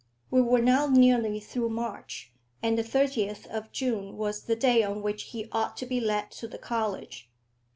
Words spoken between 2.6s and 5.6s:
and the thirtieth of June was the day on which he